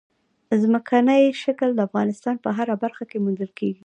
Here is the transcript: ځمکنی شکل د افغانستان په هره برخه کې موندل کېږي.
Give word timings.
ځمکنی 0.61 1.21
شکل 1.43 1.69
د 1.75 1.79
افغانستان 1.87 2.35
په 2.43 2.49
هره 2.57 2.75
برخه 2.83 3.03
کې 3.09 3.17
موندل 3.23 3.49
کېږي. 3.59 3.79